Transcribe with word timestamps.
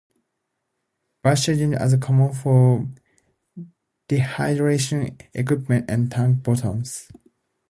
Batch 1.21 1.45
treatments 1.45 1.93
are 1.93 1.97
common 1.99 2.33
for 2.33 2.87
dehydration 4.09 5.21
equipment 5.35 5.91
and 5.91 6.09
tank 6.09 6.41
bottoms. 6.41 7.09